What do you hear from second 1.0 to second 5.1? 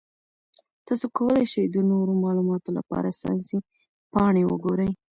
کولی شئ د نورو معلوماتو لپاره ساینسي پاڼې وګورئ.